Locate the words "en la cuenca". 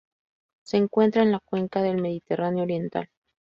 1.21-1.83